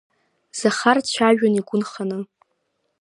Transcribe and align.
Захар 0.59 0.97
дцәажәон 1.05 1.53
игәы 1.59 1.77
нханы. 1.81 2.17